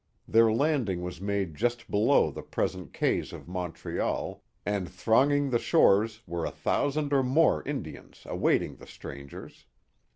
Their 0.27 0.51
landing 0.51 1.03
was 1.03 1.21
made 1.21 1.53
just 1.53 1.91
below 1.91 2.31
the 2.31 2.41
present 2.41 2.91
quays 2.91 3.31
of 3.33 3.47
Montreal, 3.47 4.41
and 4.65 4.89
thronging 4.89 5.51
the 5.51 5.59
shores 5.59 6.23
were 6.25 6.43
a 6.43 6.49
thousand 6.49 7.13
or 7.13 7.21
more 7.21 7.61
Indians 7.67 8.23
await 8.25 8.63
ing 8.63 8.77
the 8.77 8.87
strangers. 8.87 9.67